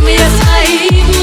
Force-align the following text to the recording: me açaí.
me 0.00 0.14
açaí. 0.16 1.17